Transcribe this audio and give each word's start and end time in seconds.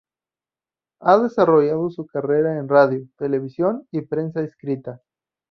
Ha 1.01 1.19
desarrollado 1.19 1.91
su 1.91 2.07
carrera 2.07 2.57
en 2.57 2.67
radio, 2.67 3.07
televisión 3.19 3.87
y 3.91 4.01
prensa 4.01 4.41
escrita. 4.41 4.99